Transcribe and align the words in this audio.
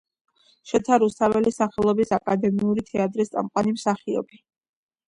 შოთა 0.69 0.97
რუსთაველის 1.03 1.59
სახელობის 1.63 2.17
აკადემიური 2.19 2.87
თეატრის 2.91 3.35
წამყვანი 3.37 3.79
მსახიობი. 3.79 4.43